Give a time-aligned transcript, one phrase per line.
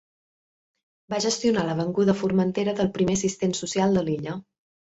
[1.13, 4.39] Va gestionar la venguda a Formentera del primer assistent social de l'illa.